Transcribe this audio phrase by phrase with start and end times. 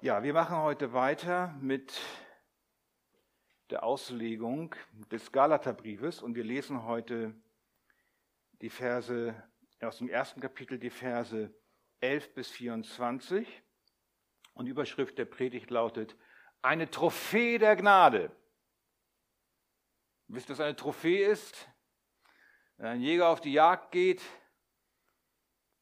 [0.00, 2.00] Ja, wir machen heute weiter mit
[3.70, 4.72] der Auslegung
[5.10, 7.34] des Galaterbriefes und wir lesen heute
[8.62, 9.34] die Verse
[9.80, 11.52] aus dem ersten Kapitel, die Verse
[11.98, 13.60] 11 bis 24.
[14.52, 16.14] Und die Überschrift der Predigt lautet,
[16.62, 18.30] eine Trophäe der Gnade.
[20.28, 21.68] Wisst ihr, was eine Trophäe ist?
[22.76, 24.22] Wenn ein Jäger auf die Jagd geht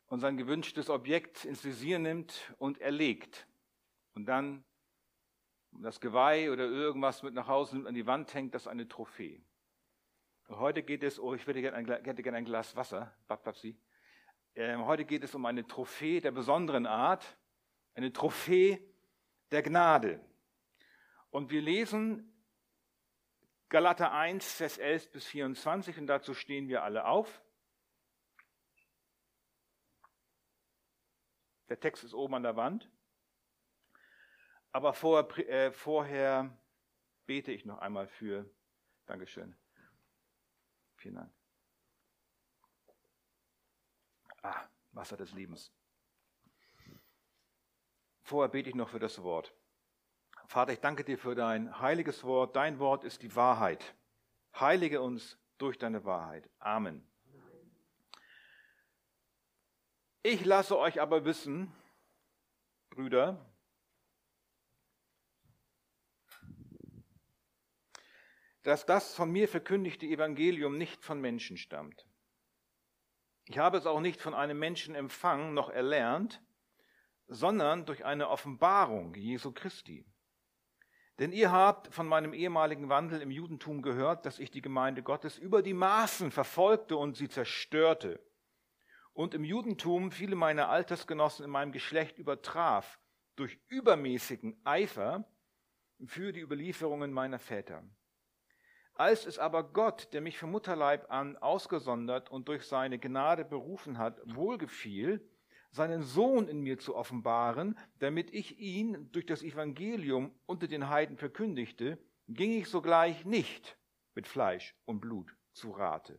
[0.07, 3.47] und sein gewünschtes Objekt ins Visier nimmt und erlegt
[4.17, 4.65] und dann
[5.71, 8.89] das Geweih oder irgendwas mit nach Hause nimmt, an die Wand hängt, das ist eine
[8.89, 9.45] Trophäe.
[10.49, 13.79] Heute geht es, oh, ich würde gerne ein, hätte gerne ein Glas Wasser, Babsi.
[14.55, 17.37] Ähm, heute geht es um eine Trophäe der besonderen Art,
[17.95, 18.81] eine Trophäe
[19.51, 20.25] der Gnade.
[21.31, 22.33] Und wir lesen
[23.69, 27.43] Galater 1, Vers 11 bis 24 und dazu stehen wir alle auf.
[31.69, 32.91] Der Text ist oben an der Wand.
[34.77, 36.55] Aber vorher, äh, vorher
[37.25, 38.45] bete ich noch einmal für.
[39.07, 39.57] Dankeschön.
[40.99, 41.33] Vielen Dank.
[44.43, 45.73] Ah, Wasser des Lebens.
[48.21, 49.55] Vorher bete ich noch für das Wort.
[50.47, 52.55] Vater, ich danke dir für dein heiliges Wort.
[52.55, 53.97] Dein Wort ist die Wahrheit.
[54.61, 56.51] Heilige uns durch deine Wahrheit.
[56.59, 57.11] Amen.
[60.23, 61.73] Ich lasse euch aber wissen,
[62.91, 63.56] Brüder,
[68.67, 72.05] dass das von mir verkündigte Evangelium nicht von Menschen stammt.
[73.45, 76.43] Ich habe es auch nicht von einem Menschen empfangen noch erlernt,
[77.29, 80.05] sondern durch eine Offenbarung Jesu Christi.
[81.21, 85.39] Denn ihr habt von meinem ehemaligen Wandel im Judentum gehört, dass ich die Gemeinde Gottes
[85.39, 88.21] über die Maßen verfolgte und sie zerstörte.
[89.13, 92.99] Und im Judentum viele meiner Altersgenossen in meinem Geschlecht übertraf
[93.37, 95.25] durch übermäßigen Eifer
[96.05, 97.85] für die Überlieferungen meiner Väter.
[98.99, 103.99] Als es aber Gott, der mich vom Mutterleib an ausgesondert und durch seine Gnade berufen
[103.99, 105.21] hat, wohlgefiel,
[105.71, 111.19] seinen Sohn in mir zu offenbaren, damit ich ihn durch das Evangelium unter den Heiden
[111.19, 111.99] verkündigte,
[112.29, 113.77] ging ich sogleich nicht
[114.15, 116.19] mit Fleisch und Blut zu Rate.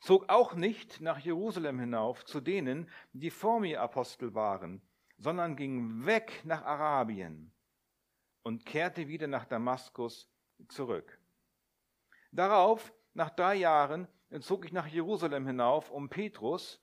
[0.00, 4.80] Zog auch nicht nach Jerusalem hinauf zu denen, die vor mir Apostel waren,
[5.18, 7.52] sondern ging weg nach Arabien
[8.42, 10.30] und kehrte wieder nach Damaskus
[10.68, 11.20] zurück.
[12.36, 14.08] Darauf, nach drei Jahren,
[14.40, 16.78] zog ich nach Jerusalem hinauf, um Petrus,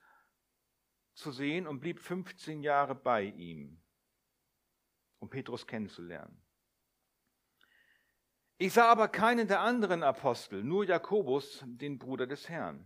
[1.14, 3.80] zu sehen und blieb 15 Jahre bei ihm,
[5.20, 6.42] um Petrus kennenzulernen.
[8.58, 12.84] Ich sah aber keinen der anderen Apostel, nur Jakobus, den Bruder des Herrn.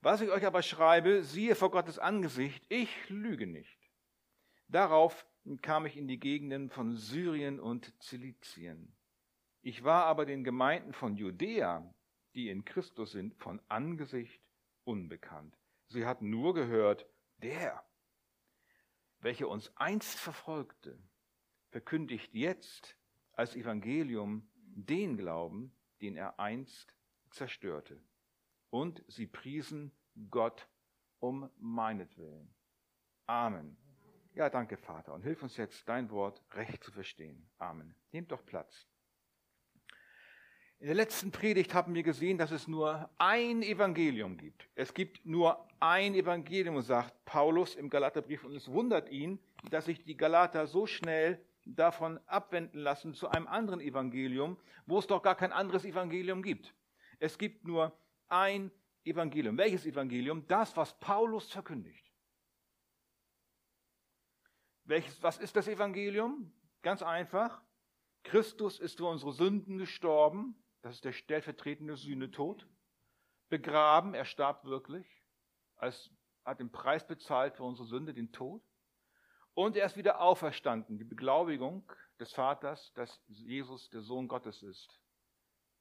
[0.00, 3.78] Was ich euch aber schreibe, siehe vor Gottes Angesicht, ich lüge nicht.
[4.68, 5.26] Darauf
[5.60, 8.95] kam ich in die Gegenden von Syrien und Zilizien.
[9.66, 11.92] Ich war aber den Gemeinden von Judäa,
[12.36, 14.40] die in Christus sind, von Angesicht
[14.84, 15.58] unbekannt.
[15.88, 17.04] Sie hatten nur gehört,
[17.38, 17.84] der,
[19.18, 20.96] welcher uns einst verfolgte,
[21.70, 22.96] verkündigt jetzt
[23.32, 26.94] als Evangelium den Glauben, den er einst
[27.30, 28.00] zerstörte.
[28.70, 29.90] Und sie priesen
[30.30, 30.68] Gott
[31.18, 32.54] um meinetwillen.
[33.26, 33.76] Amen.
[34.32, 35.12] Ja, danke, Vater.
[35.12, 37.50] Und hilf uns jetzt, dein Wort recht zu verstehen.
[37.58, 37.96] Amen.
[38.12, 38.86] Nehmt doch Platz.
[40.78, 44.68] In der letzten Predigt haben wir gesehen, dass es nur ein Evangelium gibt.
[44.74, 48.44] Es gibt nur ein Evangelium, sagt Paulus im Galaterbrief.
[48.44, 49.38] Und es wundert ihn,
[49.70, 55.06] dass sich die Galater so schnell davon abwenden lassen zu einem anderen Evangelium, wo es
[55.06, 56.74] doch gar kein anderes Evangelium gibt.
[57.18, 57.98] Es gibt nur
[58.28, 58.70] ein
[59.02, 59.56] Evangelium.
[59.56, 60.46] Welches Evangelium?
[60.46, 62.12] Das, was Paulus verkündigt.
[64.84, 66.52] Welches, was ist das Evangelium?
[66.82, 67.62] Ganz einfach.
[68.24, 70.54] Christus ist für unsere Sünden gestorben
[70.86, 72.64] das ist der stellvertretende Sühnetod.
[73.48, 75.04] Begraben, er starb wirklich,
[75.74, 76.12] als,
[76.44, 78.62] hat den Preis bezahlt für unsere Sünde, den Tod.
[79.54, 81.90] Und er ist wieder auferstanden, die Beglaubigung
[82.20, 85.00] des Vaters, dass Jesus der Sohn Gottes ist,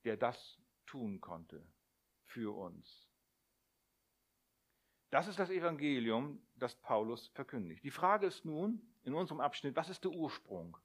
[0.06, 1.64] der das tun konnte
[2.24, 3.08] für uns.
[5.12, 7.84] Das ist das Evangelium, das Paulus verkündigt.
[7.84, 10.76] Die Frage ist nun in unserem Abschnitt, was ist der Ursprung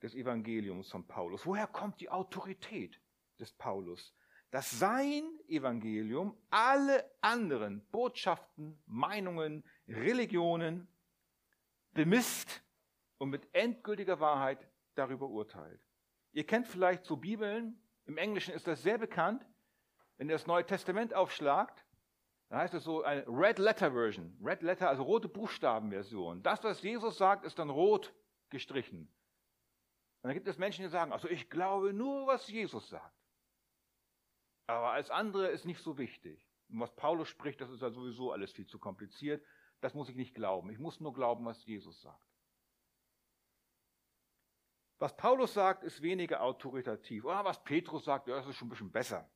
[0.00, 1.44] des Evangeliums von Paulus?
[1.44, 3.00] Woher kommt die Autorität
[3.38, 4.14] des Paulus,
[4.50, 10.88] dass sein Evangelium alle anderen Botschaften, Meinungen, Religionen
[11.92, 12.62] bemisst
[13.18, 15.80] und mit endgültiger Wahrheit darüber urteilt.
[16.32, 19.46] Ihr kennt vielleicht so Bibeln, im Englischen ist das sehr bekannt,
[20.16, 21.84] wenn ihr das Neue Testament aufschlagt,
[22.48, 24.36] Dann heißt es so eine Red Letter Version.
[24.44, 26.42] Red Letter, also rote Buchstabenversion.
[26.42, 28.12] Das, was Jesus sagt, ist dann rot
[28.50, 29.08] gestrichen.
[30.20, 33.21] Und dann gibt es Menschen, die sagen, also ich glaube nur, was Jesus sagt.
[34.66, 36.48] Aber als andere ist nicht so wichtig.
[36.68, 39.44] Und was Paulus spricht, das ist ja sowieso alles viel zu kompliziert.
[39.80, 40.70] Das muss ich nicht glauben.
[40.70, 42.32] Ich muss nur glauben, was Jesus sagt.
[44.98, 47.24] Was Paulus sagt, ist weniger autoritativ.
[47.24, 49.28] Oder was Petrus sagt, ja, das ist schon ein bisschen besser.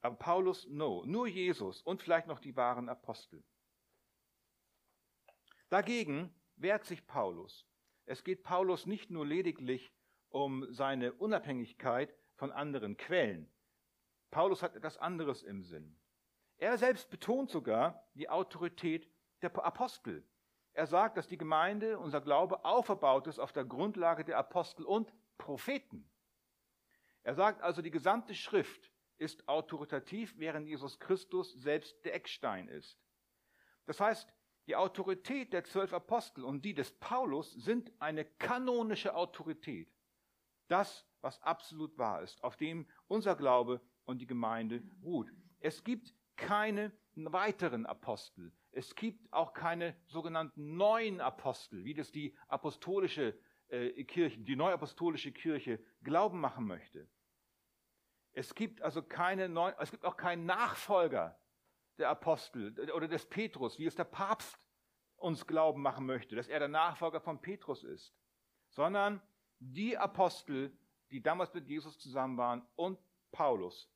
[0.00, 3.44] Aber Paulus, no, nur Jesus und vielleicht noch die wahren Apostel.
[5.68, 7.66] Dagegen wehrt sich Paulus.
[8.06, 9.92] Es geht Paulus nicht nur lediglich
[10.28, 13.53] um seine Unabhängigkeit von anderen Quellen.
[14.34, 15.96] Paulus hat etwas anderes im Sinn.
[16.56, 19.08] Er selbst betont sogar die Autorität
[19.42, 20.26] der Apostel.
[20.72, 25.14] Er sagt, dass die Gemeinde, unser Glaube, aufgebaut ist auf der Grundlage der Apostel und
[25.38, 26.10] Propheten.
[27.22, 32.98] Er sagt also, die gesamte Schrift ist autoritativ, während Jesus Christus selbst der Eckstein ist.
[33.86, 34.34] Das heißt,
[34.66, 39.94] die Autorität der zwölf Apostel und die des Paulus sind eine kanonische Autorität.
[40.66, 45.30] Das, was absolut wahr ist, auf dem unser Glaube und die Gemeinde ruht.
[45.60, 48.52] Es gibt keine weiteren Apostel.
[48.72, 55.32] Es gibt auch keine sogenannten neuen Apostel, wie das die apostolische äh, Kirche, die neuapostolische
[55.32, 57.08] Kirche glauben machen möchte.
[58.32, 61.38] Es gibt also keine neuen, es gibt auch keinen Nachfolger
[61.98, 64.58] der Apostel oder des Petrus, wie es der Papst
[65.16, 68.12] uns glauben machen möchte, dass er der Nachfolger von Petrus ist,
[68.70, 69.22] sondern
[69.60, 70.76] die Apostel,
[71.12, 72.98] die damals mit Jesus zusammen waren und
[73.30, 73.93] Paulus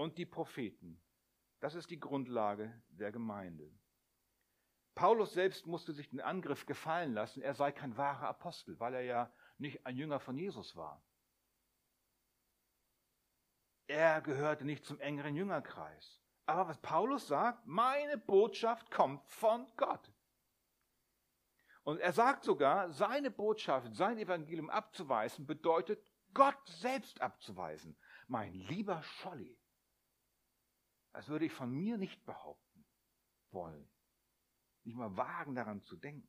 [0.00, 0.98] und die Propheten.
[1.60, 3.70] Das ist die Grundlage der Gemeinde.
[4.94, 9.02] Paulus selbst musste sich den Angriff gefallen lassen, er sei kein wahrer Apostel, weil er
[9.02, 11.04] ja nicht ein Jünger von Jesus war.
[13.88, 16.22] Er gehörte nicht zum engeren Jüngerkreis.
[16.46, 20.12] Aber was Paulus sagt, meine Botschaft kommt von Gott.
[21.82, 26.02] Und er sagt sogar, seine Botschaft, sein Evangelium abzuweisen, bedeutet
[26.32, 27.98] Gott selbst abzuweisen.
[28.28, 29.59] Mein lieber Scholli,
[31.12, 32.84] das würde ich von mir nicht behaupten
[33.50, 33.88] wollen.
[34.84, 36.28] Nicht mal wagen daran zu denken.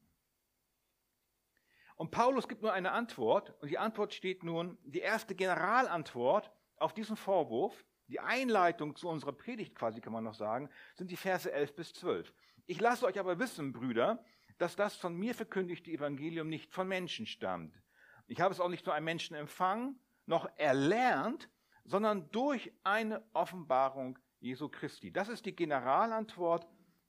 [1.95, 6.93] Und Paulus gibt nur eine Antwort, und die Antwort steht nun, die erste Generalantwort auf
[6.93, 11.49] diesen Vorwurf, die Einleitung zu unserer Predigt quasi kann man noch sagen, sind die Verse
[11.49, 12.33] 11 bis 12.
[12.65, 14.23] Ich lasse euch aber wissen, Brüder,
[14.57, 17.81] dass das von mir verkündigte Evangelium nicht von Menschen stammt.
[18.27, 21.49] Ich habe es auch nicht von einem Menschen empfangen, noch erlernt,
[21.83, 25.11] sondern durch eine Offenbarung Jesu Christi.
[25.11, 26.67] Das ist die Generalantwort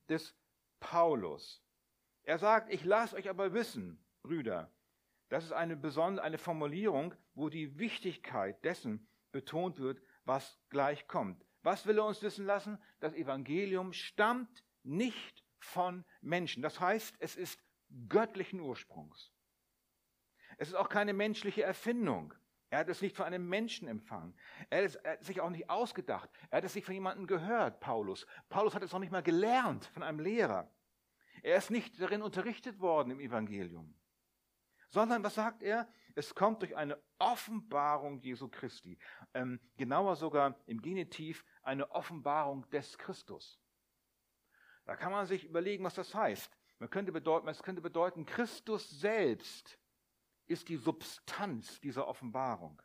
[0.08, 0.36] des
[0.78, 1.62] Paulus.
[2.22, 4.70] Er sagt, ich lasse euch aber wissen, Brüder,
[5.28, 11.44] das ist eine besondere, eine Formulierung, wo die Wichtigkeit dessen betont wird, was gleich kommt.
[11.62, 12.78] Was will er uns wissen lassen?
[13.00, 16.62] Das Evangelium stammt nicht von Menschen.
[16.62, 17.60] Das heißt, es ist
[18.08, 19.32] göttlichen Ursprungs.
[20.58, 22.34] Es ist auch keine menschliche Erfindung.
[22.72, 24.34] Er hat es nicht von einem Menschen empfangen.
[24.70, 26.30] Er hat es sich auch nicht ausgedacht.
[26.48, 28.26] Er hat es nicht von jemandem gehört, Paulus.
[28.48, 30.70] Paulus hat es auch nicht mal gelernt von einem Lehrer.
[31.42, 33.94] Er ist nicht darin unterrichtet worden im Evangelium.
[34.88, 35.86] Sondern, was sagt er?
[36.14, 38.98] Es kommt durch eine Offenbarung Jesu Christi.
[39.34, 43.60] Ähm, genauer sogar im Genitiv eine Offenbarung des Christus.
[44.86, 46.50] Da kann man sich überlegen, was das heißt.
[46.78, 49.78] Man könnte bedeuten, es könnte bedeuten, Christus selbst
[50.52, 52.80] ist die Substanz dieser Offenbarung.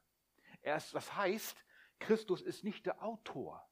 [0.61, 1.63] Er ist, was heißt,
[1.99, 3.67] Christus ist nicht der Autor.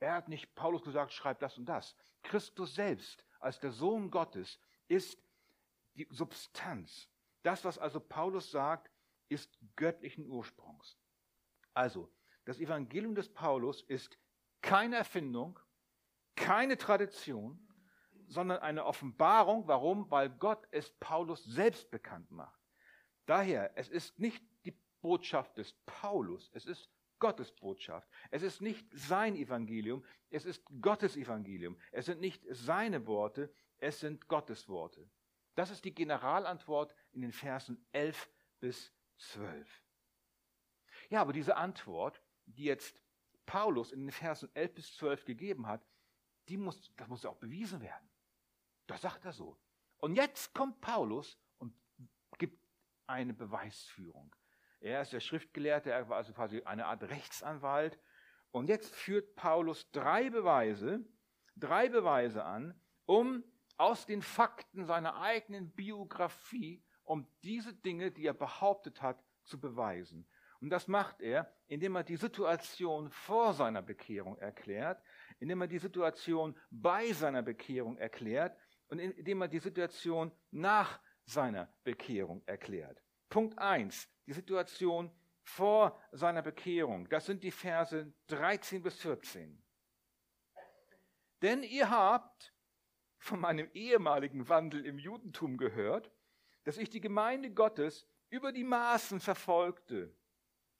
[0.00, 1.96] Er hat nicht Paulus gesagt, schreib das und das.
[2.22, 4.58] Christus selbst als der Sohn Gottes
[4.88, 5.18] ist
[5.94, 7.08] die Substanz.
[7.42, 8.90] Das, was also Paulus sagt,
[9.28, 10.98] ist göttlichen Ursprungs.
[11.72, 12.12] Also,
[12.44, 14.18] das Evangelium des Paulus ist
[14.60, 15.58] keine Erfindung,
[16.36, 17.68] keine Tradition,
[18.26, 19.66] sondern eine Offenbarung.
[19.66, 20.10] Warum?
[20.10, 22.63] Weil Gott es Paulus selbst bekannt macht.
[23.26, 28.08] Daher, es ist nicht die Botschaft des Paulus, es ist Gottes Botschaft.
[28.30, 31.78] Es ist nicht sein Evangelium, es ist Gottes Evangelium.
[31.90, 35.08] Es sind nicht seine Worte, es sind Gottes Worte.
[35.54, 39.82] Das ist die Generalantwort in den Versen 11 bis 12.
[41.08, 43.00] Ja, aber diese Antwort, die jetzt
[43.46, 45.86] Paulus in den Versen 11 bis 12 gegeben hat,
[46.48, 48.10] die muss, das muss auch bewiesen werden.
[48.86, 49.56] Das sagt er so.
[49.98, 51.38] Und jetzt kommt Paulus
[53.06, 54.34] eine Beweisführung.
[54.80, 57.98] Er ist der Schriftgelehrte, er war also quasi eine Art Rechtsanwalt.
[58.50, 61.04] Und jetzt führt Paulus drei Beweise,
[61.56, 63.42] drei Beweise an, um
[63.76, 70.26] aus den Fakten seiner eigenen Biografie, um diese Dinge, die er behauptet hat, zu beweisen.
[70.60, 75.02] Und das macht er, indem er die Situation vor seiner Bekehrung erklärt.
[75.40, 78.56] indem er die Situation bei seiner Bekehrung erklärt
[78.88, 83.02] und indem er die Situation nach seiner Bekehrung erklärt.
[83.28, 85.10] Punkt 1, die Situation
[85.42, 87.08] vor seiner Bekehrung.
[87.08, 89.62] Das sind die Verse 13 bis 14.
[91.42, 92.54] Denn ihr habt
[93.18, 96.10] von meinem ehemaligen Wandel im Judentum gehört,
[96.64, 100.14] dass ich die Gemeinde Gottes über die Maßen verfolgte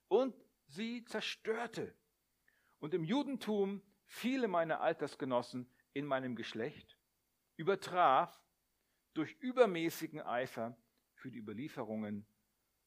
[0.08, 0.34] und
[0.66, 1.94] sie zerstörte
[2.80, 6.98] und im Judentum viele meiner Altersgenossen in meinem Geschlecht
[7.56, 8.43] übertraf
[9.14, 10.76] durch übermäßigen Eifer
[11.14, 12.26] für die Überlieferungen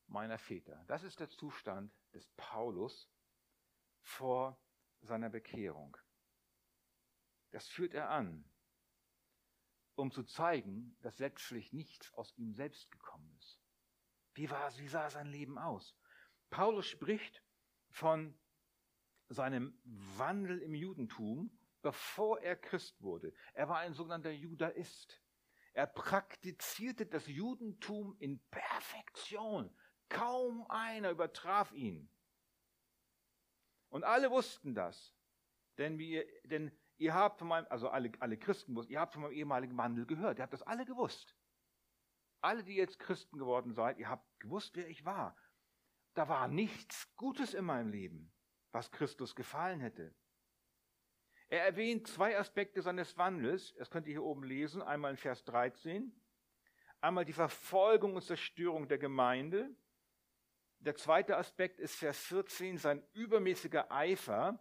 [0.07, 0.83] meiner Väter.
[0.87, 3.09] Das ist der Zustand des Paulus
[4.01, 4.61] vor
[5.01, 5.97] seiner Bekehrung.
[7.51, 8.45] Das führt er an,
[9.95, 13.59] um zu zeigen, dass letztlich nichts aus ihm selbst gekommen ist.
[14.33, 15.95] Wie, war, wie sah sein Leben aus?
[16.49, 17.43] Paulus spricht
[17.89, 18.37] von
[19.29, 23.33] seinem Wandel im Judentum, bevor er Christ wurde.
[23.53, 25.21] Er war ein sogenannter Judaist.
[25.77, 29.69] Er praktizierte das Judentum in Perfektion.
[30.09, 32.09] Kaum einer übertraf ihn.
[33.89, 35.13] Und alle wussten das.
[35.77, 39.21] Denn, wir, denn ihr habt von meinem, also alle, alle Christen wussten, ihr habt von
[39.21, 40.39] meinem ehemaligen Wandel gehört.
[40.39, 41.37] Ihr habt das alle gewusst.
[42.41, 45.37] Alle, die jetzt Christen geworden seid, ihr habt gewusst, wer ich war.
[46.15, 48.33] Da war nichts Gutes in meinem Leben,
[48.71, 50.15] was Christus gefallen hätte.
[51.49, 53.73] Er erwähnt zwei Aspekte seines Wandels.
[53.75, 54.81] Das könnt ihr hier oben lesen.
[54.81, 56.11] Einmal in Vers 13.
[56.99, 59.69] Einmal die Verfolgung und Zerstörung der Gemeinde.
[60.79, 64.59] Der zweite Aspekt ist Vers 14, sein übermäßiger Eifer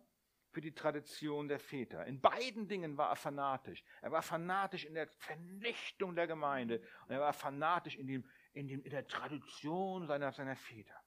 [0.51, 2.07] für die Tradition der Väter.
[2.07, 3.85] In beiden Dingen war er fanatisch.
[4.01, 8.67] Er war fanatisch in der Vernichtung der Gemeinde und er war fanatisch in, dem, in,
[8.67, 10.99] dem, in der Tradition seiner, seiner Väter.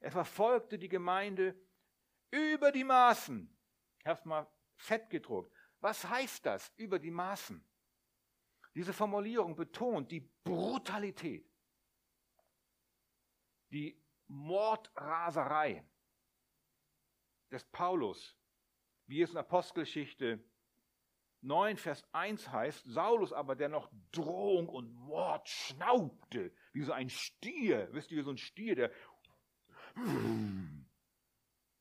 [0.00, 1.54] Er verfolgte die Gemeinde
[2.30, 3.54] über die Maßen.
[3.98, 4.46] Ich habe es mal
[4.82, 5.52] fett gedruckt.
[5.80, 7.64] Was heißt das über die Maßen?
[8.74, 11.46] Diese Formulierung betont die Brutalität,
[13.70, 15.84] die Mordraserei
[17.50, 18.36] des Paulus
[19.12, 20.42] wie es in Apostelgeschichte
[21.42, 27.10] 9, Vers 1 heißt, Saulus aber, der noch Drohung und Mord schnaubte, wie so ein
[27.10, 28.90] Stier, wisst ihr, wie so ein Stier, der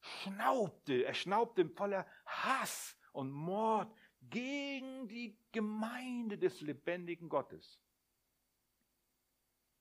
[0.02, 7.80] schnaubte, er schnaubte voller Hass und Mord gegen die Gemeinde des lebendigen Gottes.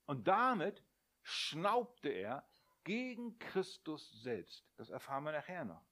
[0.07, 0.83] Und damit
[1.23, 2.47] schnaubte er
[2.85, 4.67] gegen Christus selbst.
[4.77, 5.85] Das erfahren wir nachher noch.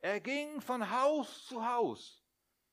[0.00, 2.22] Er ging von Haus zu Haus.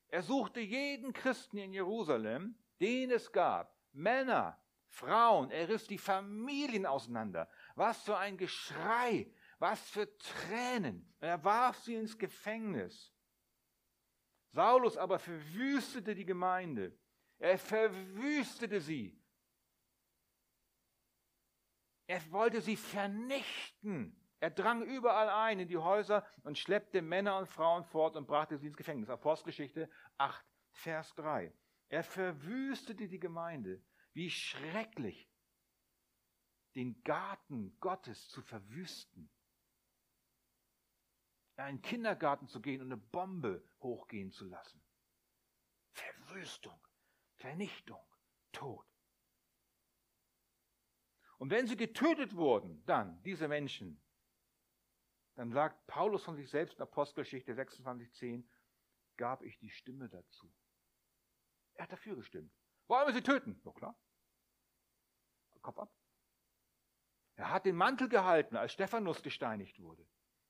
[0.10, 6.86] Er suchte jeden Christen in Jerusalem, den es gab, Männer, Frauen, er riss die Familien
[6.86, 7.50] auseinander.
[7.76, 9.32] Was für ein Geschrei,
[9.64, 11.16] was für Tränen.
[11.22, 13.14] Er warf sie ins Gefängnis.
[14.52, 17.00] Saulus aber verwüstete die Gemeinde.
[17.40, 19.18] Er verwüstete sie.
[22.08, 24.20] Er wollte sie vernichten.
[24.42, 28.58] Er drang überall ein in die Häuser und schleppte Männer und Frauen fort und brachte
[28.58, 29.10] sie ins Gefängnis.
[29.10, 31.54] Apostelgeschichte 8, Vers 3.
[31.88, 33.82] Er verwüstete die Gemeinde.
[34.12, 35.32] Wie schrecklich,
[36.76, 39.30] den Garten Gottes zu verwüsten.
[41.64, 44.84] In einen Kindergarten zu gehen und eine Bombe hochgehen zu lassen.
[45.92, 46.78] Verwüstung,
[47.36, 48.06] Vernichtung,
[48.52, 48.86] Tod.
[51.38, 54.04] Und wenn sie getötet wurden, dann, diese Menschen,
[55.36, 58.44] dann sagt Paulus von sich selbst in Apostelgeschichte 26,10,
[59.16, 60.54] gab ich die Stimme dazu.
[61.76, 62.54] Er hat dafür gestimmt.
[62.88, 63.62] Wollen wir sie töten?
[63.64, 63.98] Ja klar.
[65.62, 65.96] Kopf ab.
[67.38, 70.06] Er hat den Mantel gehalten, als Stephanus gesteinigt wurde.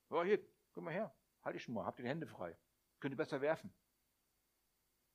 [0.09, 0.43] Oh, hier,
[0.73, 2.57] komm mal her, halt dich schon mal, habt ihr die Hände frei.
[2.99, 3.73] Könnt ihr besser werfen.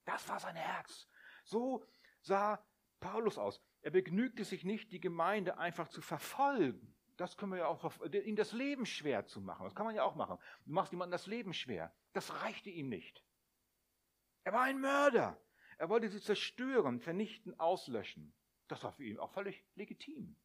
[0.04, 1.08] Das war sein Herz.
[1.44, 1.86] So
[2.20, 2.64] sah
[3.00, 3.60] Paulus aus.
[3.82, 6.94] Er begnügte sich nicht, die Gemeinde einfach zu verfolgen.
[7.16, 9.64] Das können wir ja auch, ihm das Leben schwer zu machen.
[9.64, 10.38] Das kann man ja auch machen.
[10.64, 11.92] Du machst jemandem das Leben schwer.
[12.12, 13.24] Das reichte ihm nicht.
[14.44, 15.40] Er war ein Mörder.
[15.78, 18.32] Er wollte sie zerstören, vernichten, auslöschen.
[18.68, 20.36] Das war für ihn auch völlig legitim.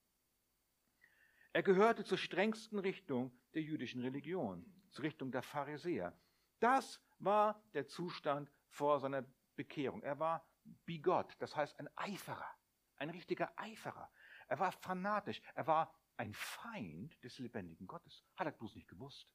[1.52, 6.18] Er gehörte zur strengsten Richtung der jüdischen Religion, zur Richtung der Pharisäer.
[6.60, 10.02] Das war der Zustand vor seiner Bekehrung.
[10.04, 10.46] Er war
[10.86, 12.50] bigot, das heißt ein Eiferer,
[12.98, 14.12] ein richtiger Eiferer.
[14.48, 18.24] Er war fanatisch, er war ein Feind des lebendigen Gottes.
[18.36, 19.28] Hat er bloß nicht gewusst.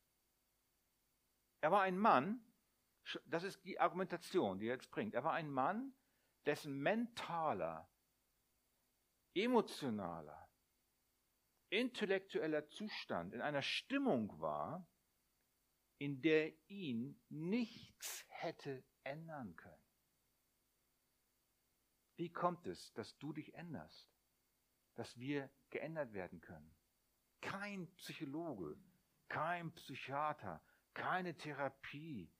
[1.61, 2.41] Er war ein Mann,
[3.27, 5.15] das ist die Argumentation, die er jetzt bringt.
[5.15, 5.95] Er war ein Mann,
[6.47, 7.89] dessen mentaler,
[9.35, 10.48] emotionaler,
[11.71, 14.87] intellektueller Zustand in einer Stimmung war,
[15.99, 19.83] in der ihn nichts hätte ändern können.
[22.17, 24.09] Wie kommt es, dass du dich änderst?
[24.95, 26.75] Dass wir geändert werden können?
[27.41, 28.77] Kein Psychologe,
[29.29, 30.61] kein Psychiater,
[30.95, 32.33] keine Therapie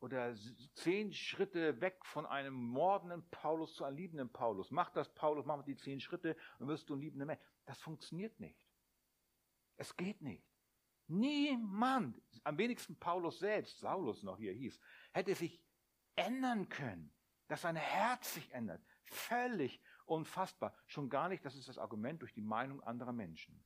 [0.00, 0.36] oder
[0.74, 4.70] zehn Schritte weg von einem mordenden Paulus zu einem liebenden Paulus.
[4.70, 7.40] Mach das, Paulus, mach die zehn Schritte und wirst du ein liebender Mensch.
[7.64, 8.61] Das funktioniert nicht.
[9.82, 10.46] Es geht nicht.
[11.08, 14.78] Niemand, am wenigsten Paulus selbst, Saulus noch hier hieß,
[15.12, 15.60] hätte sich
[16.14, 17.12] ändern können,
[17.48, 18.80] dass sein Herz sich ändert.
[19.06, 20.72] Völlig unfassbar.
[20.86, 23.60] Schon gar nicht, das ist das Argument durch die Meinung anderer Menschen.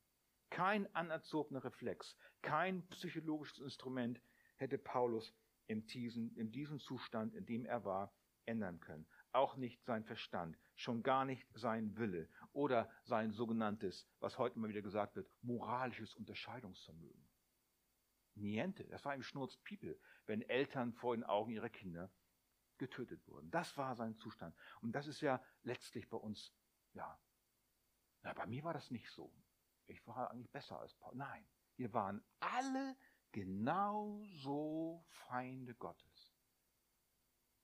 [0.49, 4.19] Kein anerzogener Reflex, kein psychologisches Instrument
[4.55, 5.35] hätte Paulus
[5.67, 8.11] in diesem, in diesem Zustand, in dem er war,
[8.47, 9.05] ändern können.
[9.37, 14.67] Auch nicht sein Verstand, schon gar nicht sein Wille oder sein sogenanntes, was heute immer
[14.67, 17.29] wieder gesagt wird, moralisches Unterscheidungsvermögen.
[18.33, 22.11] Niente, das war ihm Schnurz People, wenn Eltern vor den Augen ihrer Kinder
[22.79, 23.51] getötet wurden.
[23.51, 24.55] Das war sein Zustand.
[24.81, 26.51] Und das ist ja letztlich bei uns,
[26.93, 27.19] ja,
[28.23, 29.31] na, bei mir war das nicht so.
[29.85, 31.15] Ich war eigentlich besser als Paul.
[31.15, 32.97] Nein, wir waren alle
[33.31, 36.06] genauso Feinde Gottes.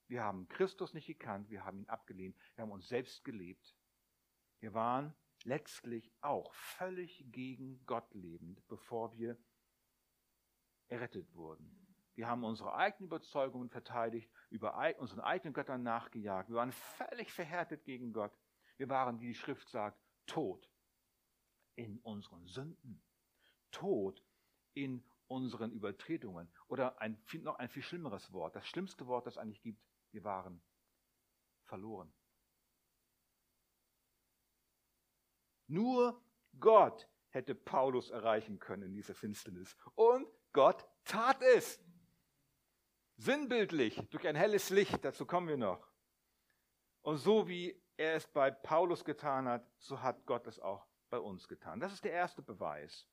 [0.07, 3.75] Wir haben Christus nicht gekannt, wir haben ihn abgelehnt, wir haben uns selbst gelebt.
[4.59, 9.37] Wir waren letztlich auch völlig gegen Gott lebend, bevor wir
[10.87, 11.83] errettet wurden.
[12.15, 16.49] Wir haben unsere eigenen Überzeugungen verteidigt, über unseren eigenen Göttern nachgejagt.
[16.49, 18.37] Wir waren völlig verhärtet gegen Gott.
[18.77, 20.69] Wir waren, wie die Schrift sagt, tot
[21.75, 23.01] in unseren Sünden,
[23.71, 24.23] tot
[24.73, 26.51] in unseren Übertretungen.
[26.67, 29.81] Oder ein, noch ein viel schlimmeres Wort, das schlimmste Wort, das es eigentlich gibt,
[30.13, 30.61] wir waren
[31.63, 32.13] verloren.
[35.67, 36.21] Nur
[36.59, 39.75] Gott hätte Paulus erreichen können in dieser Finsternis.
[39.95, 41.81] Und Gott tat es.
[43.17, 45.91] Sinnbildlich, durch ein helles Licht, dazu kommen wir noch.
[47.01, 51.19] Und so wie er es bei Paulus getan hat, so hat Gott es auch bei
[51.19, 51.79] uns getan.
[51.79, 53.07] Das ist der erste Beweis,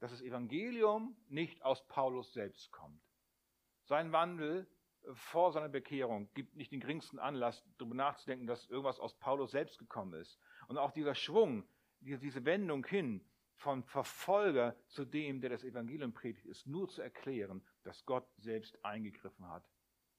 [0.00, 3.02] dass das Evangelium nicht aus Paulus selbst kommt.
[3.84, 4.68] Sein Wandel
[5.12, 9.78] vor seiner Bekehrung gibt nicht den geringsten Anlass, darüber nachzudenken, dass irgendwas aus Paulus selbst
[9.78, 10.38] gekommen ist.
[10.68, 11.68] Und auch dieser Schwung,
[12.00, 13.24] diese Wendung hin
[13.56, 18.84] von Verfolger zu dem, der das Evangelium predigt, ist nur zu erklären, dass Gott selbst
[18.84, 19.68] eingegriffen hat.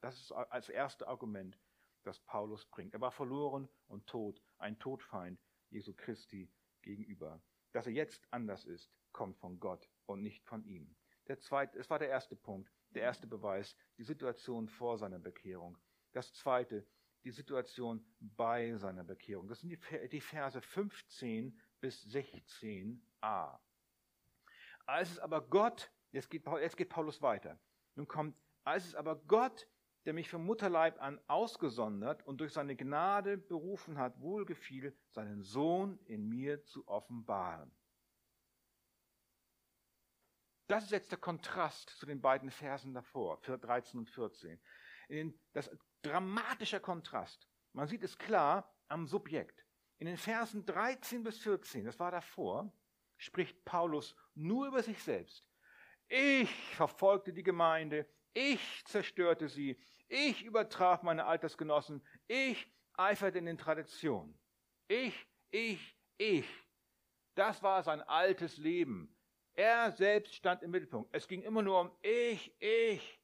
[0.02, 1.58] Das ist als erstes Argument,
[2.04, 2.94] das Paulus bringt.
[2.94, 6.50] Er war verloren und tot, ein Todfeind Jesu Christi
[6.82, 7.42] gegenüber.
[7.72, 10.96] Dass er jetzt anders ist, kommt von Gott und nicht von ihm.
[11.28, 15.78] Der zweite, es war der erste Punkt, der erste Beweis, die Situation vor seiner Bekehrung.
[16.14, 16.86] Das zweite,
[17.24, 19.48] die Situation bei seiner Bekehrung.
[19.48, 23.60] Das sind die, Verse 15 bis 16a.
[24.86, 27.60] Als es aber Gott, jetzt geht, jetzt geht Paulus weiter,
[27.96, 29.68] nun kommt, als es aber Gott,
[30.06, 36.00] der mich vom Mutterleib an ausgesondert und durch seine Gnade berufen hat, wohlgefiel, seinen Sohn
[36.06, 37.72] in mir zu offenbaren.
[40.68, 44.60] Das ist jetzt der Kontrast zu den beiden Versen davor, 13 und 14.
[45.54, 45.70] Das
[46.02, 47.48] dramatischer Kontrast.
[47.74, 49.66] Man sieht es klar am Subjekt.
[49.98, 52.74] In den Versen 13 bis 14, das war davor,
[53.18, 55.48] spricht Paulus nur über sich selbst.
[56.08, 63.58] Ich verfolgte die Gemeinde, ich zerstörte sie, ich übertraf meine Altersgenossen, ich eiferte in den
[63.58, 64.38] Traditionen.
[64.88, 66.48] Ich, ich, ich.
[67.34, 69.15] Das war sein altes Leben.
[69.56, 71.10] Er selbst stand im Mittelpunkt.
[71.14, 73.22] Es ging immer nur um ich, ich.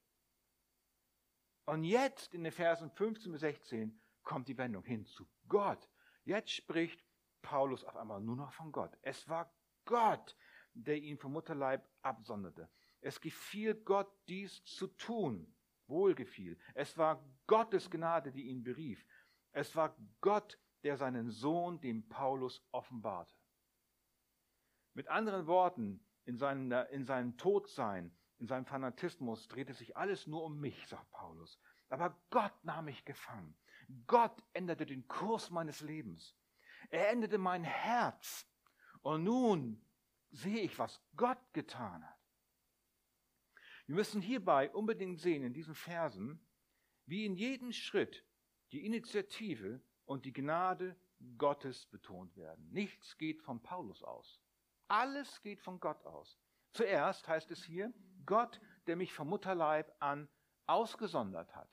[1.65, 5.89] Und jetzt in den Versen 15 bis 16 kommt die Wendung hin zu Gott.
[6.23, 7.03] Jetzt spricht
[7.41, 8.97] Paulus auf einmal nur noch von Gott.
[9.01, 9.53] Es war
[9.85, 10.37] Gott,
[10.73, 12.69] der ihn vom Mutterleib absonderte.
[13.01, 15.53] Es gefiel Gott, dies zu tun.
[15.87, 16.57] Wohlgefiel.
[16.73, 19.05] Es war Gottes Gnade, die ihn berief.
[19.51, 23.35] Es war Gott, der seinen Sohn dem Paulus offenbarte.
[24.93, 30.43] Mit anderen Worten, in, seinem, in seinem Todsein, in seinem Fanatismus drehte sich alles nur
[30.43, 31.59] um mich, sagt Paulus.
[31.89, 33.55] Aber Gott nahm mich gefangen.
[34.07, 36.35] Gott änderte den Kurs meines Lebens.
[36.89, 38.47] Er änderte mein Herz.
[39.01, 39.85] Und nun
[40.31, 42.17] sehe ich, was Gott getan hat.
[43.87, 46.39] Wir müssen hierbei unbedingt sehen, in diesen Versen,
[47.05, 48.25] wie in jedem Schritt
[48.71, 50.95] die Initiative und die Gnade
[51.37, 52.69] Gottes betont werden.
[52.71, 54.41] Nichts geht von Paulus aus.
[54.91, 56.37] Alles geht von Gott aus.
[56.73, 57.93] Zuerst heißt es hier,
[58.25, 60.27] Gott, der mich vom Mutterleib an
[60.67, 61.69] ausgesondert hat.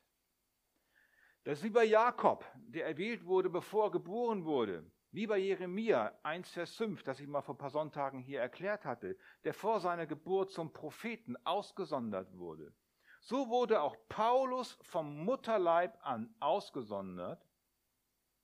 [1.42, 4.88] Das ist wie bei Jakob, der erwählt wurde, bevor er geboren wurde.
[5.11, 8.85] Wie bei Jeremia 1, Vers 5, das ich mal vor ein paar Sonntagen hier erklärt
[8.85, 12.72] hatte, der vor seiner Geburt zum Propheten ausgesondert wurde.
[13.20, 17.44] So wurde auch Paulus vom Mutterleib an ausgesondert.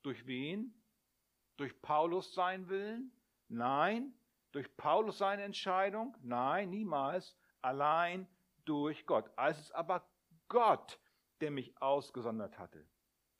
[0.01, 0.73] Durch wen?
[1.55, 3.13] Durch Paulus sein Willen?
[3.47, 4.13] Nein.
[4.55, 6.15] Durch Paulus seine Entscheidung?
[6.21, 7.35] Nein, niemals.
[7.61, 8.25] Allein
[8.63, 9.29] durch Gott.
[9.35, 10.09] Als es aber
[10.47, 10.97] Gott,
[11.41, 12.87] der mich ausgesondert hatte,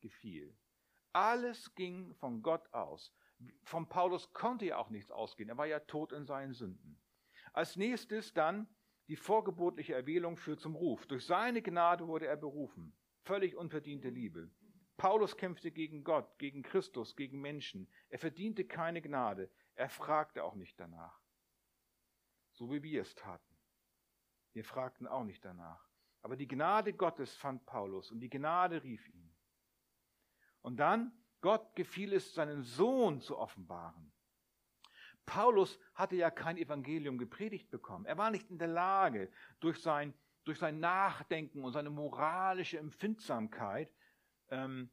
[0.02, 0.54] gefiel.
[1.14, 3.16] Alles ging von Gott aus.
[3.64, 5.48] Von Paulus konnte ja auch nichts ausgehen.
[5.48, 7.02] Er war ja tot in seinen Sünden.
[7.54, 8.68] Als nächstes dann
[9.08, 11.06] die vorgeburtliche Erwählung führt zum Ruf.
[11.08, 12.94] Durch seine Gnade wurde er berufen.
[13.24, 14.52] Völlig unverdiente Liebe.
[14.98, 17.90] Paulus kämpfte gegen Gott, gegen Christus, gegen Menschen.
[18.10, 19.50] Er verdiente keine Gnade.
[19.76, 21.20] Er fragte auch nicht danach.
[22.54, 23.56] So wie wir es taten.
[24.54, 25.86] Wir fragten auch nicht danach.
[26.22, 29.36] Aber die Gnade Gottes fand Paulus und die Gnade rief ihn.
[30.62, 31.12] Und dann,
[31.42, 34.12] Gott gefiel es, seinen Sohn zu offenbaren.
[35.26, 38.06] Paulus hatte ja kein Evangelium gepredigt bekommen.
[38.06, 40.14] Er war nicht in der Lage, durch sein,
[40.46, 43.92] durch sein Nachdenken und seine moralische Empfindsamkeit
[44.50, 44.90] ähm,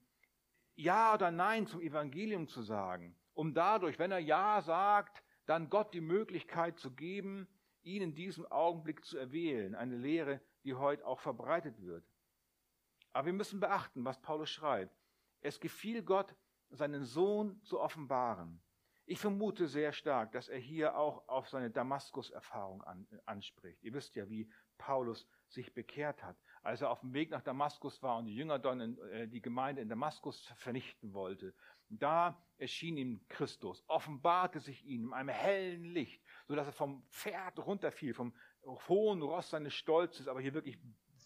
[0.75, 5.95] Ja oder Nein zum Evangelium zu sagen, um dadurch, wenn er Ja sagt, dann Gott
[5.95, 7.49] die Möglichkeit zu geben,
[7.83, 9.75] ihn in diesem Augenblick zu erwählen.
[9.75, 12.05] Eine Lehre, die heute auch verbreitet wird.
[13.13, 14.97] Aber wir müssen beachten, was Paulus schreibt.
[15.41, 16.35] Es gefiel Gott,
[16.71, 18.63] seinen Sohn zu offenbaren.
[19.05, 23.83] Ich vermute sehr stark, dass er hier auch auf seine Damaskus-Erfahrung an, anspricht.
[23.83, 26.37] Ihr wisst ja, wie Paulus sich bekehrt hat.
[26.63, 29.43] Als er auf dem Weg nach Damaskus war und die Jünger dann in, äh, die
[29.43, 31.55] Gemeinde in Damaskus vernichten wollte,
[31.89, 37.59] da erschien ihm Christus, offenbarte sich ihm in einem hellen Licht, sodass er vom Pferd
[37.59, 38.35] runterfiel, vom
[38.89, 40.79] hohen Ross seines Stolzes, aber hier wirklich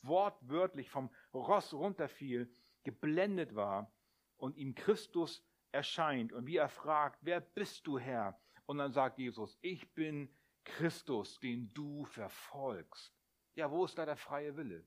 [0.02, 3.92] wortwörtlich vom Ross runterfiel, geblendet war
[4.36, 8.40] und ihm Christus erscheint und wie er fragt, wer bist du Herr?
[8.64, 13.14] Und dann sagt Jesus, ich bin Christus, den du verfolgst.
[13.54, 14.86] Ja, wo ist da der freie Wille?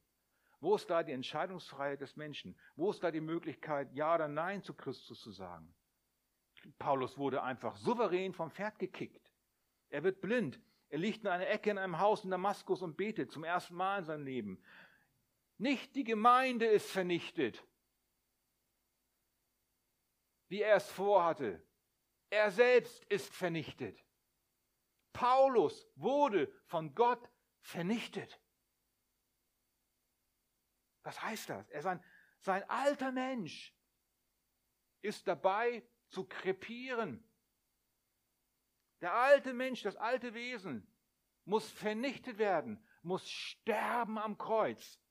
[0.60, 2.58] Wo ist da die Entscheidungsfreiheit des Menschen?
[2.76, 5.74] Wo ist da die Möglichkeit, Ja oder Nein zu Christus zu sagen?
[6.78, 9.32] Paulus wurde einfach souverän vom Pferd gekickt.
[9.90, 10.60] Er wird blind.
[10.90, 14.00] Er liegt in einer Ecke in einem Haus in Damaskus und betet zum ersten Mal
[14.00, 14.62] in seinem Leben.
[15.58, 17.64] Nicht die Gemeinde ist vernichtet
[20.50, 21.64] wie er es vorhatte.
[22.30, 24.04] Er selbst ist vernichtet.
[25.14, 27.30] Paulus wurde von Gott
[27.62, 28.40] vernichtet.
[31.10, 31.68] Was heißt das?
[31.70, 32.04] Er sein,
[32.40, 33.76] sein alter Mensch
[35.02, 37.28] ist dabei zu krepieren.
[39.02, 40.88] Der alte Mensch, das alte Wesen
[41.46, 45.02] muss vernichtet werden, muss sterben am Kreuz.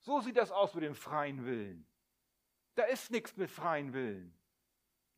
[0.00, 1.88] So sieht das aus mit dem freien Willen.
[2.74, 4.38] Da ist nichts mit freien Willen.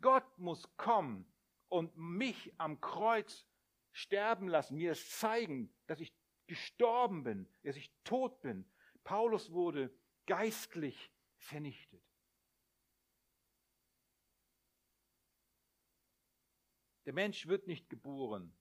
[0.01, 1.27] Gott muss kommen
[1.67, 3.45] und mich am Kreuz
[3.91, 6.15] sterben lassen, mir es zeigen, dass ich
[6.47, 8.72] gestorben bin, dass ich tot bin.
[9.05, 9.93] Paulus wurde
[10.27, 12.03] geistlich vernichtet.
[17.05, 18.57] Der Mensch wird nicht geboren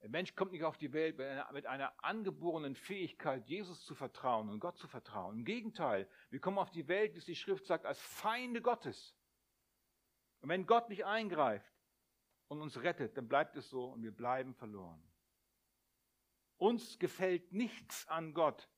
[0.00, 1.18] der Mensch kommt nicht auf die Welt
[1.52, 5.38] mit einer angeborenen Fähigkeit, Jesus zu vertrauen und Gott zu vertrauen.
[5.38, 9.16] Im Gegenteil, wir kommen auf die Welt, wie es die Schrift sagt, als Feinde Gottes.
[10.40, 11.72] Und wenn Gott nicht eingreift
[12.46, 15.02] und uns rettet, dann bleibt es so und wir bleiben verloren.
[16.58, 18.68] Uns gefällt nichts an Gott,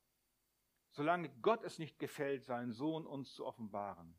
[0.90, 4.18] solange Gott es nicht gefällt, seinen Sohn uns zu offenbaren.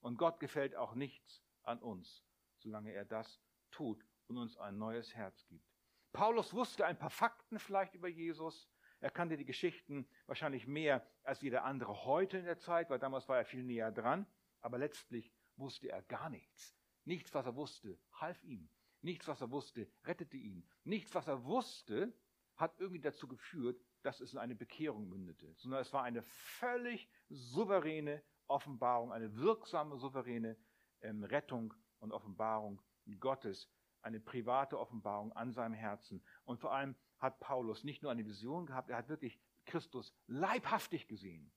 [0.00, 2.24] Und Gott gefällt auch nichts an uns,
[2.58, 5.66] solange er das tut und uns ein neues Herz gibt.
[6.12, 8.70] Paulus wusste ein paar Fakten vielleicht über Jesus.
[9.00, 13.28] Er kannte die Geschichten wahrscheinlich mehr als jeder andere heute in der Zeit, weil damals
[13.28, 14.26] war er viel näher dran.
[14.60, 16.74] Aber letztlich wusste er gar nichts.
[17.04, 18.68] Nichts, was er wusste, half ihm.
[19.02, 20.66] Nichts, was er wusste, rettete ihn.
[20.84, 22.12] Nichts, was er wusste,
[22.56, 27.08] hat irgendwie dazu geführt, dass es in eine Bekehrung mündete, sondern es war eine völlig
[27.28, 30.56] souveräne Offenbarung, eine wirksame, souveräne
[31.00, 32.80] ähm, Rettung und Offenbarung
[33.18, 33.68] Gottes,
[34.02, 36.24] eine private Offenbarung an seinem Herzen.
[36.44, 41.08] Und vor allem hat Paulus nicht nur eine Vision gehabt, er hat wirklich Christus leibhaftig
[41.08, 41.50] gesehen.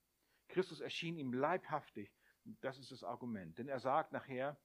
[0.48, 2.12] Christus erschien ihm leibhaftig.
[2.62, 3.60] Das ist das Argument.
[3.60, 4.58] Denn er sagt nachher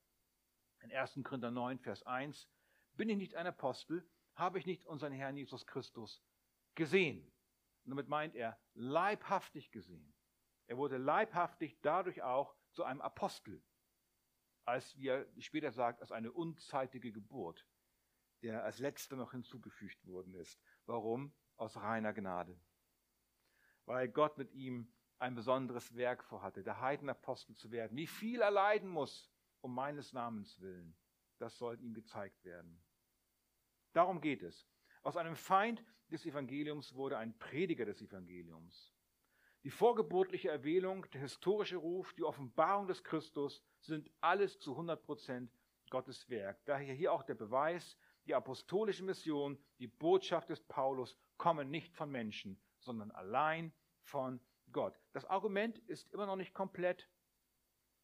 [0.81, 1.21] in 1.
[1.23, 2.49] Korinther 9, Vers 1,
[2.95, 6.23] bin ich nicht ein Apostel, habe ich nicht unseren Herrn Jesus Christus
[6.75, 7.31] gesehen.
[7.85, 10.15] Und damit meint er leibhaftig gesehen.
[10.67, 13.63] Er wurde leibhaftig dadurch auch zu einem Apostel,
[14.65, 17.67] als, wie er später sagt, als eine unzeitige Geburt
[18.45, 20.61] der als letzter noch hinzugefügt worden ist.
[20.85, 21.35] Warum?
[21.57, 22.61] Aus reiner Gnade.
[23.87, 27.97] Weil Gott mit ihm ein besonderes Werk vorhatte, der Heidenapostel zu werden.
[27.97, 30.95] Wie viel er leiden muss, um meines Namens willen.
[31.39, 32.85] Das soll ihm gezeigt werden.
[33.95, 34.69] Darum geht es.
[35.05, 38.91] Aus einem Feind des Evangeliums wurde ein Prediger des Evangeliums.
[39.63, 45.53] Die vorgeburtliche Erwählung, der historische Ruf, die Offenbarung des Christus sind alles zu 100 Prozent
[45.91, 46.59] Gottes Werk.
[46.65, 52.11] Daher hier auch der Beweis, die apostolische Mission, die Botschaft des Paulus kommen nicht von
[52.11, 54.41] Menschen, sondern allein von
[54.73, 54.99] Gott.
[55.13, 57.11] Das Argument ist immer noch nicht komplett.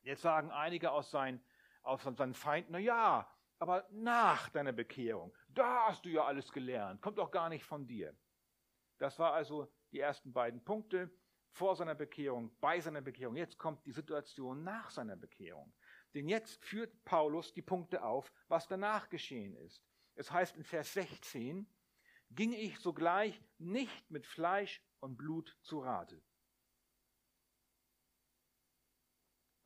[0.02, 1.42] Jetzt sagen einige aus seinen,
[1.82, 3.26] aus seinen Feinden, na ja,
[3.60, 7.86] aber nach deiner Bekehrung, da hast du ja alles gelernt, kommt doch gar nicht von
[7.86, 8.16] dir.
[8.98, 11.10] Das war also die ersten beiden Punkte
[11.52, 13.36] vor seiner Bekehrung, bei seiner Bekehrung.
[13.36, 15.72] Jetzt kommt die Situation nach seiner Bekehrung.
[16.14, 19.84] Denn jetzt führt Paulus die Punkte auf, was danach geschehen ist.
[20.14, 21.66] Es heißt in Vers 16,
[22.30, 26.22] ging ich sogleich nicht mit Fleisch und Blut zu Rate.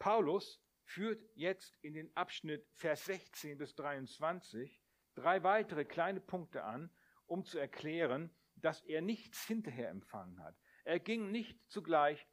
[0.01, 4.81] Paulus führt jetzt in den Abschnitt Vers 16 bis 23
[5.15, 6.91] drei weitere kleine Punkte an,
[7.27, 10.57] um zu erklären, dass er nichts hinterher empfangen hat.
[10.85, 12.27] Er ging nicht zugleich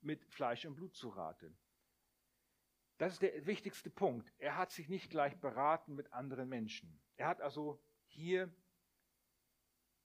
[0.00, 1.56] mit Fleisch und Blut zu Rate.
[2.98, 4.32] Das ist der wichtigste Punkt.
[4.38, 7.00] Er hat sich nicht gleich beraten mit anderen Menschen.
[7.16, 8.54] Er hat also hier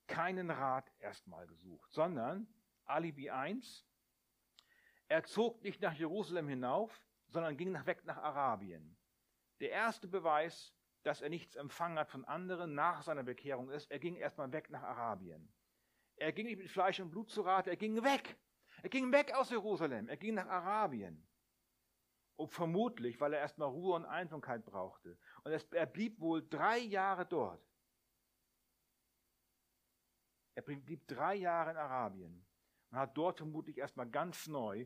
[0.08, 2.48] keinen Rat erstmal gesucht, sondern
[2.86, 3.86] Alibi 1,
[5.08, 8.98] er zog nicht nach Jerusalem hinauf, sondern ging nach, weg nach Arabien.
[9.60, 14.00] Der erste Beweis, dass er nichts empfangen hat von anderen nach seiner Bekehrung ist, er
[14.00, 15.52] ging erstmal weg nach Arabien.
[16.16, 18.38] Er ging nicht mit Fleisch und Blut zu Rate, er ging weg.
[18.82, 21.26] Er ging weg aus Jerusalem, er ging nach Arabien.
[22.36, 25.18] Und vermutlich, weil er erstmal Ruhe und Einsamkeit brauchte.
[25.44, 27.62] Und er blieb wohl drei Jahre dort.
[30.56, 32.46] Er blieb drei Jahre in Arabien
[32.90, 34.86] und hat dort vermutlich erstmal ganz neu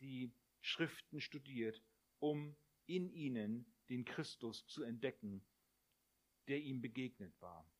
[0.00, 1.82] die Schriften studiert,
[2.18, 5.46] um in ihnen den Christus zu entdecken,
[6.48, 7.70] der ihm begegnet war.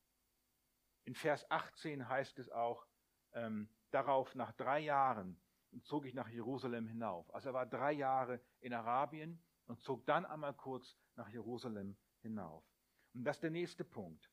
[1.05, 2.87] In Vers 18 heißt es auch,
[3.33, 5.41] ähm, darauf nach drei Jahren
[5.83, 7.33] zog ich nach Jerusalem hinauf.
[7.33, 12.63] Also er war drei Jahre in Arabien und zog dann einmal kurz nach Jerusalem hinauf.
[13.13, 14.31] Und das ist der nächste Punkt.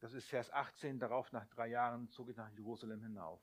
[0.00, 3.42] Das ist Vers 18, darauf nach drei Jahren zog ich nach Jerusalem hinauf.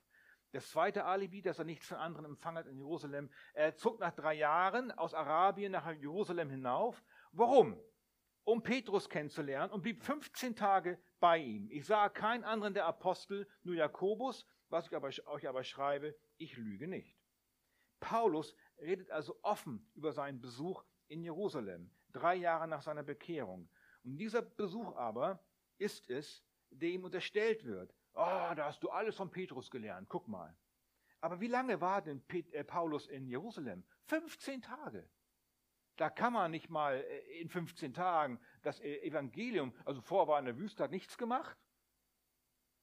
[0.52, 3.30] Das zweite Alibi, dass er nichts von anderen empfangen hat in Jerusalem.
[3.54, 7.04] Er zog nach drei Jahren aus Arabien nach Jerusalem hinauf.
[7.32, 7.80] Warum?
[8.44, 11.70] Um Petrus kennenzulernen und blieb 15 Tage bei ihm.
[11.70, 16.56] Ich sah keinen anderen der Apostel, nur Jakobus, was ich aber, euch aber schreibe, ich
[16.56, 17.18] lüge nicht.
[18.00, 23.70] Paulus redet also offen über seinen Besuch in Jerusalem, drei Jahre nach seiner Bekehrung.
[24.04, 25.44] Und dieser Besuch aber
[25.78, 30.28] ist es, der ihm unterstellt wird, Oh, da hast du alles von Petrus gelernt, guck
[30.28, 30.56] mal.
[31.22, 33.84] Aber wie lange war denn äh, Paulus in Jerusalem?
[34.06, 35.08] 15 Tage.
[35.98, 40.40] Da kann man nicht mal äh, in 15 Tagen das äh, Evangelium, also vorher war
[40.40, 41.56] in der Wüste, hat nichts gemacht,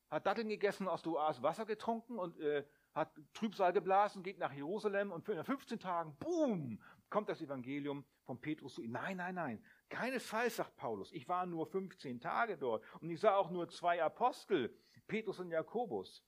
[0.08, 4.52] hat Datteln gegessen, aus der Oase Wasser getrunken und äh, hat Trübsal geblasen, geht nach
[4.52, 8.92] Jerusalem und in 15 Tagen, boom, kommt das Evangelium von Petrus zu ihm.
[8.92, 9.64] Nein, nein, nein.
[9.88, 11.12] Keinesfalls, sagt Paulus.
[11.12, 14.76] Ich war nur 15 Tage dort und ich sah auch nur zwei Apostel.
[15.06, 16.24] Petrus und Jakobus.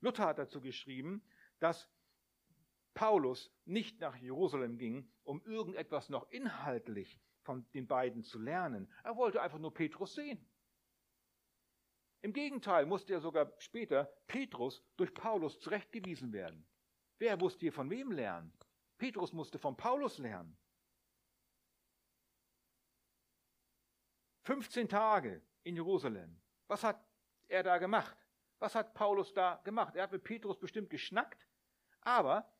[0.00, 1.22] Luther hat dazu geschrieben,
[1.60, 1.88] dass
[2.94, 8.90] Paulus nicht nach Jerusalem ging, um irgendetwas noch inhaltlich von den beiden zu lernen.
[9.02, 10.44] Er wollte einfach nur Petrus sehen.
[12.22, 16.66] Im Gegenteil musste ja sogar später Petrus durch Paulus zurechtgewiesen werden.
[17.18, 18.52] Wer musste hier von wem lernen?
[18.96, 20.56] Petrus musste von Paulus lernen.
[24.44, 26.40] 15 Tage in Jerusalem.
[26.66, 27.02] Was hat
[27.54, 28.16] er da gemacht?
[28.58, 29.96] Was hat Paulus da gemacht?
[29.96, 31.46] Er hat mit Petrus bestimmt geschnackt,
[32.00, 32.52] aber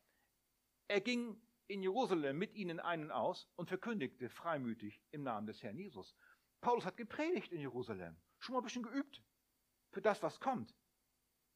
[0.87, 5.77] er ging in Jerusalem mit ihnen einen aus und verkündigte freimütig im Namen des Herrn
[5.77, 6.15] Jesus.
[6.61, 9.23] Paulus hat gepredigt in Jerusalem, schon mal ein bisschen geübt
[9.91, 10.75] für das, was kommt.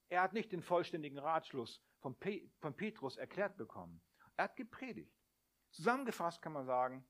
[0.09, 4.01] Er hat nicht den vollständigen Ratschluss von, Pe von Petrus erklärt bekommen.
[4.35, 5.15] Er hat gepredigt.
[5.71, 7.07] Zusammengefasst kann man sagen,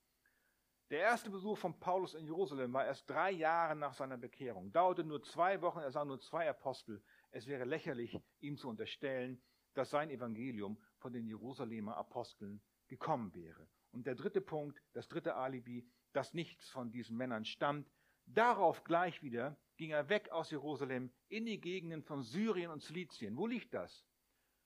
[0.90, 5.04] der erste Besuch von Paulus in Jerusalem war erst drei Jahre nach seiner Bekehrung, dauerte
[5.04, 7.04] nur zwei Wochen, er sah nur zwei Apostel.
[7.32, 9.42] Es wäre lächerlich, ihm zu unterstellen,
[9.76, 13.68] dass sein Evangelium von den Jerusalemer Aposteln gekommen wäre.
[13.92, 17.92] Und der dritte Punkt, das dritte Alibi, dass nichts von diesen Männern stammt,
[18.26, 23.38] darauf gleich wieder ging er weg aus Jerusalem in die Gegenden von Syrien und Zilizien.
[23.38, 24.06] Wo liegt das?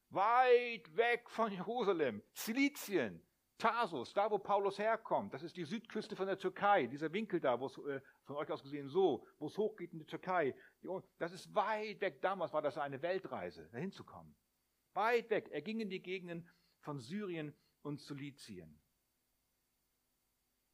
[0.10, 2.24] Weit weg von Jerusalem.
[2.34, 3.22] Zilizien.
[3.64, 7.58] Tarsus, da wo Paulus herkommt, das ist die Südküste von der Türkei, dieser Winkel da,
[7.58, 10.54] wo es äh, von euch aus gesehen so, wo es hochgeht in die Türkei.
[11.18, 12.22] Das ist weit weg.
[12.22, 14.36] Damals war das eine Weltreise, dahin zu kommen.
[14.96, 15.48] Weit weg.
[15.50, 16.46] Er ging in die Gegenden
[16.82, 18.82] von Syrien und Zilizien.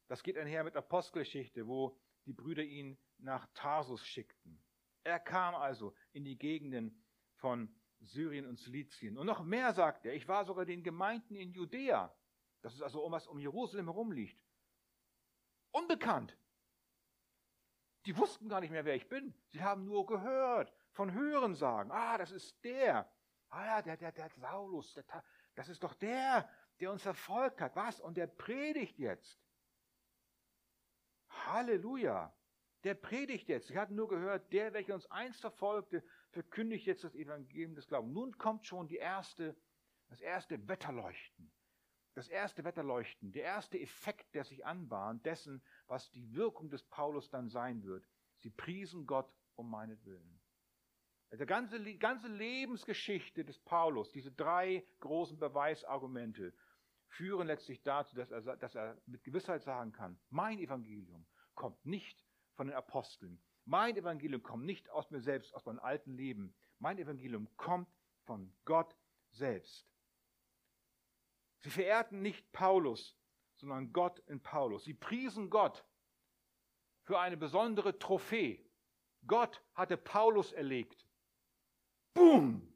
[0.08, 4.60] Das geht einher mit Apostelgeschichte, wo die Brüder ihn nach Tarsus schickten.
[5.04, 7.00] Er kam also in die Gegenden
[7.36, 9.16] von Syrien und Silizien.
[9.16, 12.12] Und noch mehr sagt er, ich war sogar den Gemeinden in Judäa,
[12.62, 14.40] das ist also um was um Jerusalem herum liegt,
[15.72, 16.36] unbekannt.
[18.06, 19.34] Die wussten gar nicht mehr, wer ich bin.
[19.48, 23.10] Sie haben nur gehört, von Hören sagen, ah, das ist der.
[23.50, 25.04] Ah ja, der, der, der Saulus, der,
[25.54, 27.76] das ist doch der, der uns verfolgt hat.
[27.76, 28.00] Was?
[28.00, 29.38] Und der predigt jetzt.
[31.28, 32.34] Halleluja.
[32.84, 33.68] Der predigt jetzt.
[33.68, 38.14] Sie hatten nur gehört, der, welcher uns einst verfolgte, verkündigt jetzt das Evangelium des Glaubens.
[38.14, 39.54] Nun kommt schon die erste,
[40.08, 41.52] das erste Wetterleuchten.
[42.20, 47.30] Das erste Wetterleuchten, der erste Effekt, der sich anbahnt, dessen, was die Wirkung des Paulus
[47.30, 48.06] dann sein wird.
[48.36, 50.38] Sie priesen Gott um meinetwillen.
[51.32, 56.52] Die ganze, ganze Lebensgeschichte des Paulus, diese drei großen Beweisargumente,
[57.06, 62.22] führen letztlich dazu, dass er, dass er mit Gewissheit sagen kann, mein Evangelium kommt nicht
[62.52, 63.42] von den Aposteln.
[63.64, 66.54] Mein Evangelium kommt nicht aus mir selbst, aus meinem alten Leben.
[66.80, 67.88] Mein Evangelium kommt
[68.26, 68.94] von Gott
[69.30, 69.90] selbst.
[71.60, 73.16] Sie verehrten nicht Paulus,
[73.56, 74.84] sondern Gott in Paulus.
[74.84, 75.84] Sie priesen Gott
[77.02, 78.64] für eine besondere Trophäe.
[79.26, 81.06] Gott hatte Paulus erlegt.
[82.14, 82.66] Boom!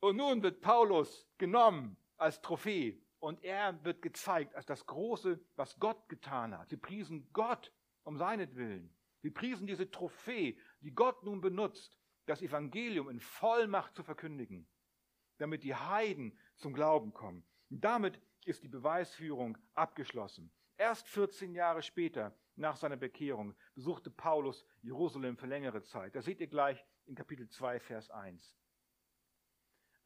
[0.00, 5.78] Und nun wird Paulus genommen als Trophäe und er wird gezeigt als das Große, was
[5.78, 6.68] Gott getan hat.
[6.68, 8.94] Sie priesen Gott um seinetwillen.
[9.22, 14.68] Sie priesen diese Trophäe, die Gott nun benutzt, das Evangelium in Vollmacht zu verkündigen,
[15.38, 17.44] damit die Heiden zum Glauben kommen.
[17.70, 20.52] Und damit ist die Beweisführung abgeschlossen.
[20.76, 26.14] Erst 14 Jahre später, nach seiner Bekehrung, besuchte Paulus Jerusalem für längere Zeit.
[26.14, 28.56] Das seht ihr gleich in Kapitel 2, Vers 1.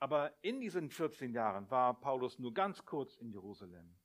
[0.01, 3.99] Aber in diesen 14 Jahren war Paulus nur ganz kurz in Jerusalem.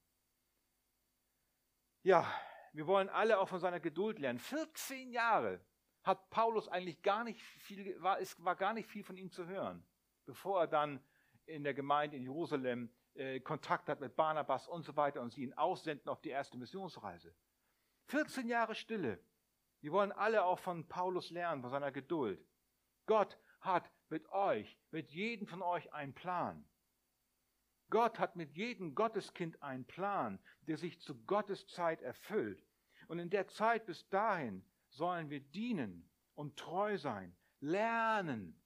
[2.02, 2.28] Ja,
[2.74, 4.40] wir wollen alle auch von seiner Geduld lernen.
[4.40, 5.64] 14 Jahre
[6.04, 9.48] hat Paulus eigentlich gar nicht viel, war, es war gar nicht viel von ihm zu
[9.48, 9.86] hören,
[10.26, 11.04] bevor er dann
[11.46, 15.44] in der Gemeinde in Jerusalem äh, Kontakt hat mit Barnabas und so weiter und sie
[15.44, 17.34] ihn aussenden auf die erste Missionsreise.
[18.08, 19.20] 14 Jahre Stille.
[19.82, 22.46] Wir wollen alle auch von Paulus lernen, von seiner Geduld.
[23.06, 26.66] Gott hat mit euch, mit jedem von euch einen Plan.
[27.90, 32.64] Gott hat mit jedem Gotteskind einen Plan, der sich zu Gottes Zeit erfüllt.
[33.08, 38.60] Und in der Zeit bis dahin sollen wir dienen und treu sein, lernen,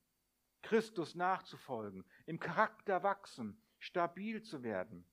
[0.61, 5.09] Christus nachzufolgen, im Charakter wachsen, stabil zu werden.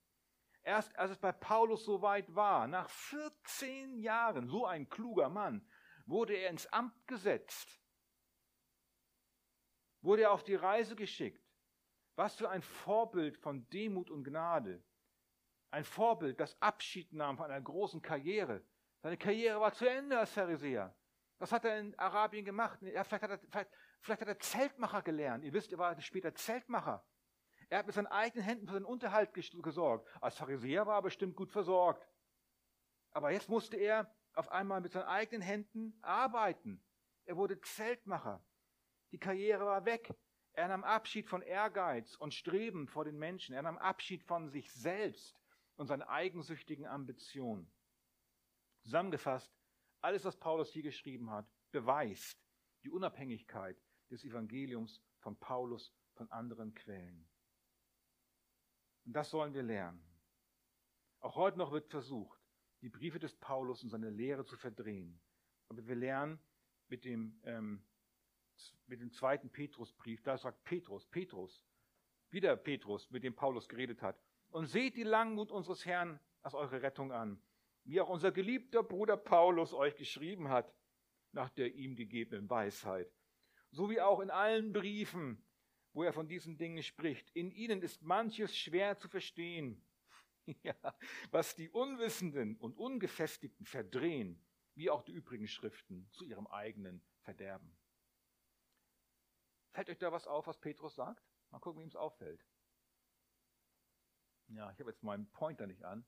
[0.62, 5.66] Erst als es bei Paulus so weit war, nach 14 Jahren, so ein kluger Mann,
[6.04, 7.80] wurde er ins Amt gesetzt
[10.04, 11.42] wurde er auf die Reise geschickt.
[12.14, 14.84] Was für ein Vorbild von Demut und Gnade.
[15.70, 18.62] Ein Vorbild, das Abschied nahm von einer großen Karriere.
[19.02, 20.94] Seine Karriere war zu Ende als Pharisäer.
[21.38, 22.80] Was hat er in Arabien gemacht?
[22.82, 23.70] Ja, vielleicht, hat er, vielleicht,
[24.04, 25.44] vielleicht hat er Zeltmacher gelernt.
[25.44, 27.04] Ihr wisst, er war später Zeltmacher.
[27.70, 30.08] Er hat mit seinen eigenen Händen für seinen Unterhalt gesorgt.
[30.20, 32.06] Als Pharisäer war er bestimmt gut versorgt.
[33.12, 36.84] Aber jetzt musste er auf einmal mit seinen eigenen Händen arbeiten.
[37.24, 38.44] Er wurde Zeltmacher.
[39.12, 40.14] Die Karriere war weg.
[40.52, 43.54] Er nahm Abschied von Ehrgeiz und Streben vor den Menschen.
[43.54, 45.40] Er nahm Abschied von sich selbst
[45.76, 47.72] und seinen eigensüchtigen Ambitionen.
[48.82, 49.52] Zusammengefasst,
[50.00, 52.38] alles, was Paulus hier geschrieben hat, beweist
[52.82, 57.26] die Unabhängigkeit des Evangeliums von Paulus von anderen Quellen.
[59.04, 60.02] Und das sollen wir lernen.
[61.20, 62.40] Auch heute noch wird versucht,
[62.82, 65.20] die Briefe des Paulus und seine Lehre zu verdrehen.
[65.68, 66.38] Aber wir lernen
[66.88, 67.82] mit dem ähm,
[68.86, 71.64] mit dem zweiten Petrusbrief, da sagt Petrus, Petrus,
[72.30, 76.82] wieder Petrus, mit dem Paulus geredet hat, und seht die Langmut unseres Herrn als eure
[76.82, 77.40] Rettung an,
[77.84, 80.72] wie auch unser geliebter Bruder Paulus euch geschrieben hat,
[81.32, 83.10] nach der ihm gegebenen Weisheit,
[83.74, 85.44] so wie auch in allen Briefen,
[85.92, 87.30] wo er von diesen Dingen spricht.
[87.32, 89.84] In ihnen ist manches schwer zu verstehen,
[90.62, 90.76] ja,
[91.30, 94.40] was die Unwissenden und Ungefestigten verdrehen,
[94.74, 97.76] wie auch die übrigen Schriften zu ihrem eigenen Verderben.
[99.72, 101.24] Fällt euch da was auf, was Petrus sagt?
[101.50, 102.46] Mal gucken, wie ihm es auffällt.
[104.48, 106.06] Ja, ich habe jetzt meinen Pointer nicht an.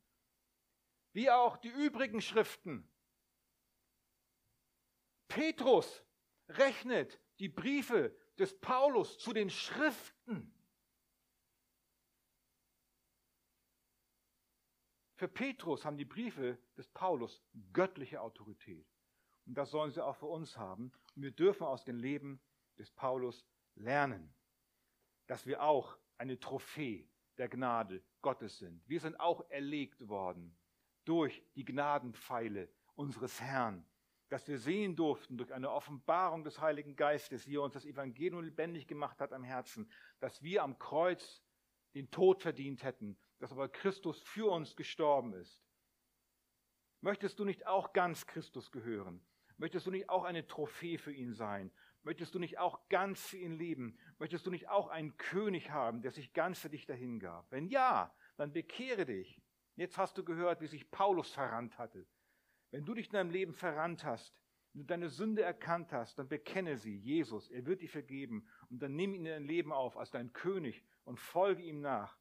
[1.13, 2.89] Wie auch die übrigen Schriften.
[5.27, 6.05] Petrus
[6.49, 10.53] rechnet die Briefe des Paulus zu den Schriften.
[15.15, 18.87] Für Petrus haben die Briefe des Paulus göttliche Autorität.
[19.47, 20.93] Und das sollen sie auch für uns haben.
[21.15, 22.41] Und wir dürfen aus dem Leben
[22.79, 24.35] des Paulus lernen,
[25.27, 27.09] dass wir auch eine Trophäe
[27.39, 28.83] der Gnade Gottes sind.
[28.87, 30.57] Wir sind auch erlegt worden
[31.05, 33.87] durch die Gnadenpfeile unseres Herrn,
[34.29, 38.43] dass wir sehen durften durch eine Offenbarung des Heiligen Geistes, wie er uns das Evangelium
[38.43, 41.43] lebendig gemacht hat am Herzen, dass wir am Kreuz
[41.95, 45.63] den Tod verdient hätten, dass aber Christus für uns gestorben ist.
[47.01, 49.25] Möchtest du nicht auch ganz Christus gehören?
[49.59, 51.71] Möchtest du nicht auch eine Trophäe für ihn sein?
[52.03, 53.99] Möchtest du nicht auch ganz für ihn leben?
[54.19, 57.47] Möchtest du nicht auch einen König haben, der sich ganz für dich dahingab?
[57.51, 59.41] Wenn ja, dann bekehre dich.
[59.77, 62.07] Jetzt hast du gehört, wie sich Paulus verrannt hatte.
[62.77, 64.39] Wenn du dich in deinem Leben verrannt hast,
[64.75, 68.83] wenn du deine Sünde erkannt hast, dann bekenne sie, Jesus, er wird dir vergeben und
[68.83, 72.19] dann nimm ihn in dein Leben auf als dein König und folge ihm nach.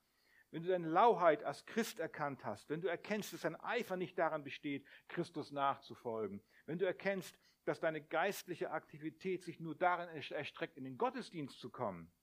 [0.52, 4.18] Wenn du deine Lauheit als Christ erkannt hast, wenn du erkennst, dass dein Eifer nicht
[4.18, 10.78] daran besteht, Christus nachzufolgen, wenn du erkennst, dass deine geistliche Aktivität sich nur darin erstreckt,
[10.78, 12.14] in den Gottesdienst zu kommen,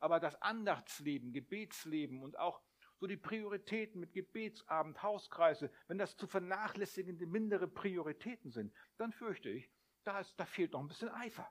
[0.00, 2.60] aber das Andachtsleben, Gebetsleben und auch
[3.00, 9.48] so die Prioritäten mit Gebetsabend, Hauskreise, wenn das zu vernachlässigende mindere Prioritäten sind, dann fürchte
[9.50, 9.70] ich,
[10.04, 11.48] da, ist, da fehlt noch ein bisschen Eifer.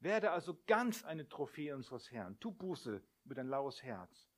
[0.00, 2.38] Werde also ganz eine Trophäe unseres Herrn.
[2.38, 4.28] Tu Buße über dein laues Herz,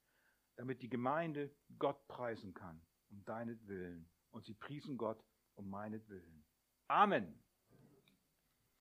[0.57, 4.11] damit die Gemeinde Gott preisen kann, um deinetwillen.
[4.31, 5.23] Und sie priesen Gott
[5.55, 6.45] um meinetwillen.
[6.89, 7.43] Amen.